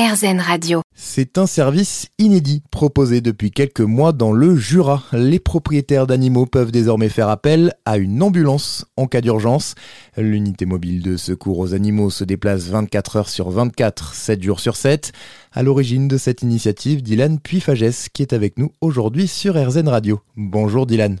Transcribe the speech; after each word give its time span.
RZN 0.00 0.40
Radio. 0.40 0.80
C'est 0.94 1.36
un 1.36 1.44
service 1.44 2.08
inédit 2.18 2.62
proposé 2.70 3.20
depuis 3.20 3.50
quelques 3.50 3.82
mois 3.82 4.12
dans 4.12 4.32
le 4.32 4.56
Jura. 4.56 5.02
Les 5.12 5.38
propriétaires 5.38 6.06
d'animaux 6.06 6.46
peuvent 6.46 6.72
désormais 6.72 7.10
faire 7.10 7.28
appel 7.28 7.74
à 7.84 7.98
une 7.98 8.22
ambulance 8.22 8.86
en 8.96 9.06
cas 9.06 9.20
d'urgence. 9.20 9.74
L'unité 10.16 10.64
mobile 10.64 11.02
de 11.02 11.18
secours 11.18 11.58
aux 11.58 11.74
animaux 11.74 12.08
se 12.08 12.24
déplace 12.24 12.68
24 12.68 13.16
heures 13.16 13.28
sur 13.28 13.50
24, 13.50 14.14
7 14.14 14.42
jours 14.42 14.60
sur 14.60 14.74
7. 14.74 15.12
À 15.52 15.62
l'origine 15.62 16.08
de 16.08 16.16
cette 16.16 16.40
initiative, 16.40 17.02
Dylan 17.02 17.38
Puifagès 17.38 18.08
qui 18.10 18.22
est 18.22 18.32
avec 18.32 18.58
nous 18.58 18.72
aujourd'hui 18.80 19.28
sur 19.28 19.54
RZN 19.54 19.88
Radio. 19.88 20.20
Bonjour 20.34 20.86
Dylan. 20.86 21.18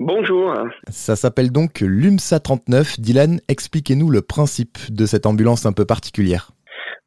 Bonjour. 0.00 0.54
Ça 0.88 1.14
s'appelle 1.14 1.52
donc 1.52 1.80
l'UMSA 1.80 2.40
39. 2.40 3.00
Dylan, 3.00 3.40
expliquez-nous 3.48 4.08
le 4.08 4.22
principe 4.22 4.78
de 4.88 5.04
cette 5.04 5.26
ambulance 5.26 5.66
un 5.66 5.72
peu 5.72 5.84
particulière. 5.84 6.52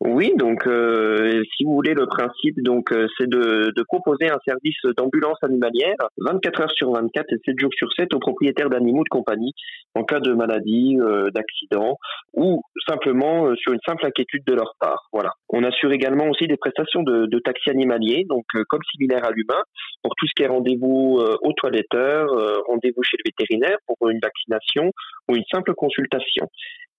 Oui, 0.03 0.33
donc 0.35 0.65
euh, 0.65 1.43
si 1.55 1.63
vous 1.63 1.75
voulez 1.75 1.93
le 1.93 2.07
principe, 2.07 2.55
donc 2.63 2.91
euh, 2.91 3.05
c'est 3.19 3.29
de, 3.29 3.71
de, 3.75 3.83
proposer 3.83 4.31
un 4.31 4.39
service 4.47 4.79
d'ambulance 4.97 5.37
animalière 5.43 5.95
24 6.17 6.61
heures 6.61 6.71
sur 6.71 6.91
24 6.91 7.31
et 7.31 7.37
7 7.45 7.59
jours 7.59 7.69
sur 7.77 7.87
7 7.93 8.11
aux 8.15 8.19
propriétaires 8.19 8.71
d'animaux 8.71 9.03
de 9.03 9.09
compagnie 9.09 9.53
en 9.93 10.03
cas 10.03 10.19
de 10.19 10.33
maladie, 10.33 10.97
euh, 10.99 11.29
d'accident 11.29 11.97
ou 12.33 12.63
simplement 12.87 13.53
sur 13.57 13.73
une 13.73 13.79
simple 13.85 14.03
inquiétude 14.07 14.41
de 14.47 14.55
leur 14.55 14.73
part. 14.79 15.07
Voilà. 15.13 15.33
On 15.49 15.63
assure 15.63 15.91
également 15.91 16.29
aussi 16.29 16.47
des 16.47 16.57
prestations 16.57 17.03
de, 17.03 17.27
de 17.27 17.39
taxi 17.39 17.69
animalier, 17.69 18.25
donc 18.27 18.45
comme 18.69 18.81
similaire 18.91 19.23
à 19.23 19.29
l'humain, 19.29 19.61
pour 20.01 20.15
tout 20.15 20.25
ce 20.25 20.31
qui 20.35 20.41
est 20.41 20.47
rendez-vous 20.47 21.21
au 21.43 21.53
toiletteur, 21.53 22.27
rendez-vous 22.67 23.03
chez 23.03 23.17
le 23.23 23.29
vétérinaire 23.29 23.77
pour 23.85 24.09
une 24.09 24.19
vaccination 24.19 24.91
ou 25.29 25.35
une 25.35 25.43
simple 25.51 25.73
consultation 25.75 26.47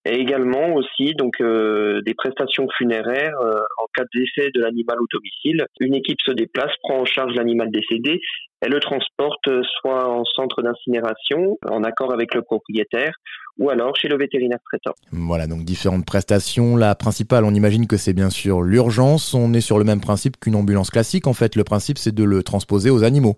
et 0.04 0.14
également 0.14 0.74
aussi 0.74 1.14
donc 1.14 1.40
euh, 1.40 2.00
des 2.04 2.14
prestations 2.14 2.66
funéraires 2.76 3.38
euh, 3.40 3.60
en 3.78 3.86
cas 3.94 4.02
de 4.02 4.20
décès 4.20 4.50
de 4.54 4.60
l'animal 4.60 4.98
au 5.00 5.06
domicile. 5.12 5.66
Une 5.80 5.94
équipe 5.94 6.18
se 6.24 6.32
déplace, 6.32 6.72
prend 6.82 7.00
en 7.00 7.04
charge 7.04 7.34
l'animal 7.34 7.70
décédé, 7.70 8.20
elle 8.60 8.72
le 8.72 8.80
transporte 8.80 9.46
euh, 9.48 9.62
soit 9.80 10.08
en 10.08 10.24
centre 10.24 10.62
d'incinération 10.62 11.58
en 11.68 11.82
accord 11.84 12.12
avec 12.12 12.34
le 12.34 12.42
propriétaire 12.42 13.12
ou 13.58 13.70
alors 13.70 13.94
chez 13.96 14.08
le 14.08 14.16
vétérinaire 14.16 14.58
traitant. 14.64 14.94
Voilà 15.10 15.46
donc 15.46 15.64
différentes 15.64 16.06
prestations. 16.06 16.76
La 16.76 16.94
principale, 16.94 17.44
on 17.44 17.54
imagine 17.54 17.86
que 17.86 17.96
c'est 17.96 18.14
bien 18.14 18.30
sûr 18.30 18.62
l'urgence. 18.62 19.34
On 19.34 19.52
est 19.52 19.60
sur 19.60 19.78
le 19.78 19.84
même 19.84 20.00
principe 20.00 20.38
qu'une 20.38 20.54
ambulance 20.54 20.90
classique. 20.90 21.26
En 21.26 21.34
fait, 21.34 21.56
le 21.56 21.64
principe 21.64 21.98
c'est 21.98 22.14
de 22.14 22.24
le 22.24 22.42
transposer 22.42 22.90
aux 22.90 23.04
animaux. 23.04 23.36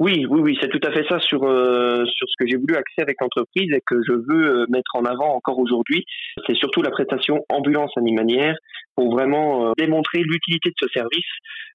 Oui, 0.00 0.26
oui, 0.28 0.40
oui, 0.40 0.58
c'est 0.60 0.68
tout 0.68 0.80
à 0.82 0.90
fait 0.90 1.04
ça 1.08 1.20
sur 1.20 1.44
euh, 1.44 2.04
sur 2.06 2.28
ce 2.28 2.34
que 2.38 2.48
j'ai 2.48 2.56
voulu 2.56 2.74
axer 2.74 3.00
avec 3.00 3.20
l'entreprise 3.20 3.72
et 3.72 3.80
que 3.86 3.96
je 4.06 4.12
veux 4.12 4.62
euh, 4.62 4.66
mettre 4.68 4.96
en 4.96 5.04
avant 5.04 5.34
encore 5.34 5.58
aujourd'hui. 5.58 6.04
C'est 6.46 6.56
surtout 6.56 6.82
la 6.82 6.90
prestation 6.90 7.44
ambulance 7.48 7.92
animalière 7.96 8.56
pour 8.96 9.12
vraiment 9.12 9.68
euh, 9.68 9.72
démontrer 9.76 10.20
l'utilité 10.22 10.70
de 10.70 10.74
ce 10.80 10.88
service 10.92 11.26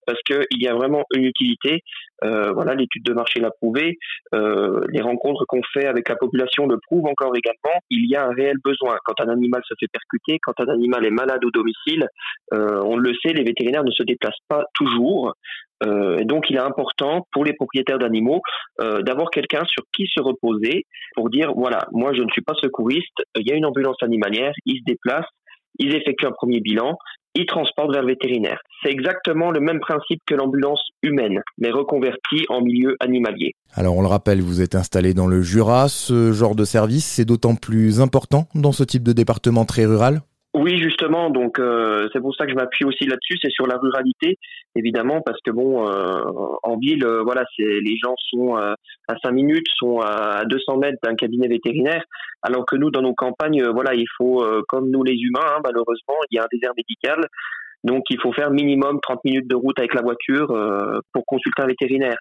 parce 0.05 0.19
qu'il 0.23 0.61
y 0.61 0.67
a 0.67 0.73
vraiment 0.73 1.03
une 1.15 1.25
utilité. 1.25 1.83
voilà, 2.23 2.73
l'étude 2.73 3.03
de 3.03 3.13
marché 3.13 3.39
l'a 3.39 3.51
prouvé. 3.51 3.99
les 4.33 5.01
rencontres 5.01 5.45
qu'on 5.47 5.61
fait 5.71 5.85
avec 5.85 6.09
la 6.09 6.15
population 6.15 6.65
le 6.65 6.79
prouvent 6.87 7.05
encore 7.05 7.35
également. 7.35 7.79
Il 7.91 8.09
y 8.09 8.15
a 8.15 8.25
un 8.25 8.33
réel 8.33 8.57
besoin. 8.63 8.97
Quand 9.05 9.21
un 9.21 9.29
animal 9.29 9.61
se 9.67 9.75
fait 9.79 9.85
percuter, 9.91 10.39
quand 10.41 10.59
un 10.61 10.69
animal 10.69 11.05
est 11.05 11.11
malade 11.11 11.45
au 11.45 11.51
domicile, 11.51 12.07
on 12.51 12.97
le 12.97 13.13
sait, 13.21 13.33
les 13.33 13.43
vétérinaires 13.43 13.83
ne 13.83 13.91
se 13.91 14.01
déplacent 14.01 14.43
pas 14.47 14.63
toujours. 14.73 15.35
Euh, 15.85 16.17
et 16.17 16.25
donc, 16.25 16.49
il 16.49 16.57
est 16.57 16.61
important 16.61 17.25
pour 17.31 17.45
les 17.45 17.53
propriétaires 17.53 17.99
d'animaux 17.99 18.41
euh, 18.81 19.01
d'avoir 19.01 19.29
quelqu'un 19.29 19.63
sur 19.65 19.83
qui 19.93 20.07
se 20.07 20.21
reposer 20.21 20.85
pour 21.15 21.29
dire 21.29 21.53
voilà, 21.55 21.87
moi 21.91 22.13
je 22.13 22.21
ne 22.21 22.29
suis 22.29 22.41
pas 22.41 22.53
secouriste, 22.55 23.23
il 23.35 23.47
y 23.47 23.51
a 23.51 23.55
une 23.55 23.65
ambulance 23.65 24.01
animalière, 24.01 24.53
ils 24.65 24.79
se 24.79 24.83
déplacent, 24.85 25.29
ils 25.77 25.93
effectuent 25.95 26.27
un 26.27 26.31
premier 26.31 26.59
bilan, 26.59 26.97
ils 27.35 27.45
transportent 27.45 27.91
vers 27.91 28.01
le 28.01 28.07
vétérinaire. 28.07 28.59
C'est 28.83 28.89
exactement 28.89 29.51
le 29.51 29.59
même 29.59 29.79
principe 29.79 30.21
que 30.25 30.35
l'ambulance 30.35 30.81
humaine, 31.03 31.41
mais 31.57 31.69
reconvertie 31.69 32.45
en 32.49 32.61
milieu 32.61 32.95
animalier. 32.99 33.53
Alors 33.73 33.95
on 33.97 34.01
le 34.01 34.07
rappelle, 34.07 34.41
vous 34.41 34.61
êtes 34.61 34.75
installé 34.75 35.13
dans 35.13 35.27
le 35.27 35.41
Jura, 35.41 35.89
ce 35.89 36.31
genre 36.31 36.55
de 36.55 36.65
service, 36.65 37.05
c'est 37.05 37.25
d'autant 37.25 37.55
plus 37.55 38.01
important 38.01 38.47
dans 38.55 38.71
ce 38.71 38.83
type 38.83 39.03
de 39.03 39.13
département 39.13 39.65
très 39.65 39.85
rural? 39.85 40.21
Oui, 40.61 40.77
justement. 40.77 41.29
Donc 41.29 41.57
euh, 41.59 42.09
c'est 42.11 42.19
pour 42.19 42.35
ça 42.35 42.45
que 42.45 42.51
je 42.51 42.55
m'appuie 42.55 42.83
aussi 42.83 43.05
là-dessus. 43.05 43.37
C'est 43.41 43.51
sur 43.51 43.65
la 43.65 43.77
ruralité, 43.77 44.37
évidemment, 44.75 45.21
parce 45.21 45.39
que 45.41 45.51
bon, 45.51 45.87
euh, 45.87 46.21
en 46.63 46.77
ville, 46.77 47.05
euh, 47.05 47.21
voilà, 47.23 47.43
c'est 47.55 47.63
les 47.63 47.97
gens 47.97 48.15
sont 48.29 48.55
à 48.55 48.75
5 49.23 49.31
minutes, 49.31 49.67
sont 49.77 49.99
à 49.99 50.43
200 50.45 50.77
mètres 50.77 50.97
d'un 51.03 51.15
cabinet 51.15 51.47
vétérinaire, 51.47 52.03
alors 52.41 52.65
que 52.65 52.75
nous, 52.75 52.91
dans 52.91 53.01
nos 53.01 53.13
campagnes, 53.13 53.63
voilà, 53.69 53.93
il 53.95 54.07
faut, 54.17 54.45
comme 54.67 54.91
nous 54.91 55.03
les 55.03 55.15
humains, 55.15 55.45
hein, 55.55 55.61
malheureusement, 55.63 56.15
il 56.29 56.35
y 56.35 56.39
a 56.39 56.43
un 56.43 56.47
désert 56.51 56.73
médical. 56.75 57.25
Donc 57.83 58.03
il 58.09 58.19
faut 58.21 58.33
faire 58.33 58.51
minimum 58.51 58.99
30 59.01 59.23
minutes 59.23 59.49
de 59.49 59.55
route 59.55 59.77
avec 59.79 59.93
la 59.93 60.01
voiture 60.01 60.51
euh, 60.51 60.99
pour 61.13 61.25
consulter 61.25 61.61
un 61.61 61.67
vétérinaire. 61.67 62.17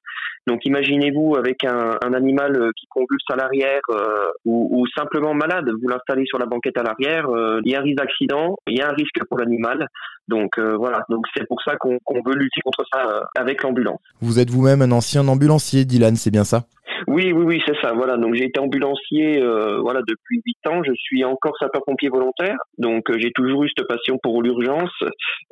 Donc 0.47 0.65
imaginez-vous 0.65 1.37
avec 1.37 1.65
un, 1.65 1.99
animal 2.15 2.57
euh, 2.57 2.71
qui 2.77 2.87
convulse 2.87 3.25
à 3.31 3.37
l'arrière 3.37 3.81
euh, 3.91 4.29
ou, 4.45 4.81
ou, 4.81 4.87
simplement 4.97 5.35
malade, 5.35 5.69
vous 5.69 5.89
l'installez 5.89 6.25
sur 6.27 6.39
la 6.39 6.47
banquette 6.47 6.79
à 6.79 6.83
l'arrière, 6.83 7.27
il 7.65 7.71
y 7.71 7.75
a 7.75 7.81
un 7.81 7.83
risque 7.83 7.99
d'accident, 7.99 8.57
il 8.67 8.79
y 8.79 8.81
a 8.81 8.89
un 8.89 8.93
risque 8.93 9.25
pour 9.29 9.39
l'animal. 9.39 9.87
Donc 10.29 10.59
voilà, 10.59 11.05
donc 11.09 11.25
c'est 11.35 11.47
pour 11.47 11.61
ça 11.63 11.77
qu'on 11.77 11.99
veut 12.25 12.35
lutter 12.35 12.61
contre 12.63 12.85
ça 12.93 13.23
avec 13.37 13.63
l'ambulance. 13.63 14.01
Vous 14.21 14.39
êtes 14.39 14.51
vous-même 14.51 14.83
un 14.83 14.91
ancien 14.93 15.27
ambulancier, 15.27 15.85
Dylan, 15.85 16.17
c'est 16.17 16.31
bien 16.31 16.45
ça? 16.45 16.65
Oui, 17.09 17.33
oui, 17.33 17.45
oui, 17.45 17.63
c'est 17.67 17.77
ça. 17.81 17.93
Voilà, 17.95 18.19
donc 18.19 18.35
j'ai 18.35 18.45
été 18.45 18.61
ambulancier, 18.61 19.41
euh, 19.41 19.81
voilà, 19.81 20.01
depuis 20.07 20.43
huit 20.45 20.59
ans. 20.67 20.83
Je 20.85 20.93
suis 20.95 21.25
encore 21.25 21.57
sapeur-pompier 21.59 22.11
volontaire, 22.11 22.59
donc 22.77 23.09
euh, 23.09 23.17
j'ai 23.19 23.31
toujours 23.33 23.65
eu 23.65 23.71
cette 23.75 23.89
passion 23.89 24.19
pour 24.23 24.43
l'urgence, 24.43 24.93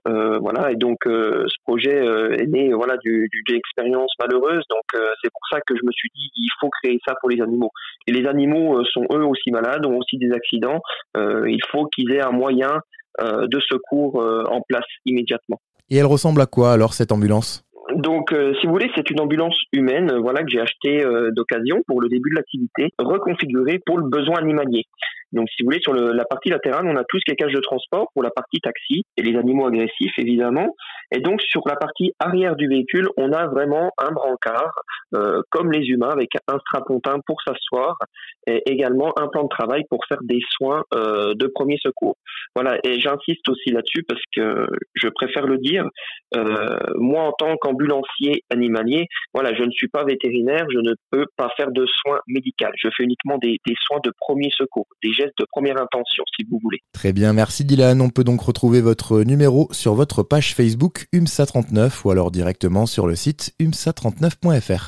euh, 0.07 0.39
voilà. 0.39 0.71
Et 0.73 0.77
donc 0.77 0.99
ce 1.05 1.57
projet 1.65 2.05
est 2.39 2.47
né, 2.47 2.73
voilà, 2.75 2.97
d'une 2.99 3.57
expérience 3.57 4.11
malheureuse. 4.21 4.65
Donc 4.69 4.85
c'est 5.23 5.31
pour 5.31 5.41
ça 5.51 5.61
que 5.67 5.75
je 5.75 5.85
me 5.85 5.93
suis 5.93 6.11
dit, 6.15 6.31
il 6.37 6.51
faut 6.61 6.69
créer 6.83 6.99
ça 7.07 7.15
pour 7.21 7.31
les 7.31 7.41
animaux. 7.41 7.71
Les 8.07 8.27
animaux 8.27 8.85
sont 8.85 9.07
eux 9.13 9.25
aussi 9.25 9.51
malades, 9.51 9.87
ont 9.87 9.97
aussi 9.97 10.19
des 10.19 10.33
accidents. 10.33 10.81
il 11.17 11.61
faut 11.71 11.87
qu'ils 11.87 12.13
aient 12.13 12.23
un 12.23 12.33
moyen 12.33 12.81
de 13.21 13.61
secours 13.61 14.17
en 14.17 14.61
place 14.69 14.87
immédiatement. 15.07 15.61
Et 15.89 15.97
elle 15.97 16.07
ressemble 16.07 16.41
à 16.41 16.47
quoi 16.47 16.73
alors 16.73 16.93
cette 16.95 17.13
ambulance? 17.13 17.66
Donc, 17.97 18.33
euh, 18.33 18.55
si 18.61 18.67
vous 18.67 18.73
voulez, 18.73 18.91
c'est 18.95 19.11
une 19.11 19.21
ambulance 19.21 19.59
humaine, 19.73 20.13
voilà, 20.21 20.43
que 20.43 20.49
j'ai 20.49 20.61
achetée 20.61 21.05
euh, 21.05 21.31
d'occasion 21.33 21.83
pour 21.87 22.01
le 22.01 22.09
début 22.09 22.31
de 22.31 22.37
l'activité, 22.37 22.91
reconfigurée 22.99 23.81
pour 23.85 23.99
le 23.99 24.09
besoin 24.09 24.37
animalier. 24.37 24.85
Donc, 25.33 25.49
si 25.51 25.63
vous 25.63 25.67
voulez, 25.67 25.81
sur 25.81 25.93
le, 25.93 26.13
la 26.13 26.25
partie 26.25 26.51
latérale, 26.51 26.87
on 26.87 26.97
a 26.97 27.05
tout 27.09 27.19
ce 27.19 27.25
qui 27.25 27.37
cage 27.37 27.53
de 27.53 27.61
transport 27.61 28.09
pour 28.15 28.23
la 28.23 28.31
partie 28.31 28.61
taxi 28.61 29.05
et 29.17 29.23
les 29.23 29.37
animaux 29.37 29.67
agressifs, 29.67 30.19
évidemment. 30.19 30.75
Et 31.13 31.21
donc, 31.21 31.41
sur 31.43 31.63
la 31.67 31.77
partie 31.77 32.13
arrière 32.19 32.57
du 32.57 32.69
véhicule, 32.69 33.09
on 33.17 33.33
a 33.33 33.47
vraiment 33.47 33.93
un 33.99 34.11
brancard, 34.11 34.73
euh, 35.15 35.43
comme 35.51 35.71
les 35.73 35.87
humains, 35.87 36.11
avec 36.11 36.31
un 36.49 36.59
strapontin 36.59 37.19
pour 37.27 37.41
s'asseoir 37.43 37.99
et 38.47 38.63
également 38.67 39.13
un 39.19 39.29
plan 39.29 39.45
de 39.45 39.49
travail 39.49 39.85
pour 39.91 40.05
faire 40.09 40.19
des 40.23 40.41
soins 40.51 40.85
euh, 40.95 41.35
de 41.35 41.47
premier 41.47 41.79
secours. 41.83 42.17
Voilà, 42.55 42.79
et 42.85 43.01
j'insiste 43.01 43.49
aussi 43.49 43.71
là-dessus 43.71 44.03
parce 44.09 44.23
que 44.35 44.67
je 44.95 45.09
préfère 45.09 45.47
le 45.47 45.59
dire. 45.59 45.89
Euh, 46.35 46.77
moi, 46.97 47.23
en 47.23 47.33
tant 47.33 47.57
qu'ambulancier 47.57 48.45
animalier, 48.51 49.07
voilà, 49.35 49.55
je 49.55 49.63
ne 49.63 49.71
suis 49.71 49.89
pas 49.89 50.05
vétérinaire, 50.05 50.67
je 50.73 50.79
ne 50.79 50.95
peux 51.11 51.27
pas 51.37 51.51
faire 51.57 51.71
de 51.71 51.87
soins 51.87 52.21
médicaux. 52.27 52.47
Je 52.77 52.89
fais 52.97 53.03
uniquement 53.03 53.39
des, 53.39 53.59
des 53.67 53.75
soins 53.81 53.99
de 54.05 54.13
premier 54.19 54.51
secours, 54.57 54.87
des 55.03 55.13
gestes 55.13 55.35
de 55.39 55.47
première 55.51 55.81
intention, 55.81 56.25
si 56.35 56.47
vous 56.51 56.59
voulez. 56.63 56.79
Très 56.93 57.13
bien, 57.13 57.33
merci 57.33 57.65
Dylan. 57.65 58.01
On 58.01 58.09
peut 58.09 58.25
donc 58.25 58.41
retrouver 58.41 58.81
votre 58.81 59.23
numéro 59.23 59.69
sur 59.73 59.95
votre 59.95 60.23
page 60.23 60.55
Facebook 60.97 61.09
UMSA39 61.13 61.91
ou 62.05 62.11
alors 62.11 62.31
directement 62.31 62.87
sur 62.87 63.07
le 63.07 63.17
site 63.17 63.55
umsa39.fr. 63.61 64.85